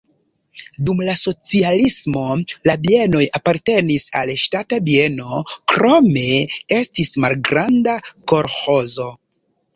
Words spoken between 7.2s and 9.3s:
malgranda kolĥozo.